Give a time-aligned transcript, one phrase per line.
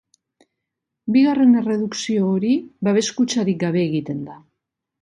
[1.17, 2.55] Bigarren erredukzio hori
[2.89, 4.43] babes-kutxarik gabe egiten da.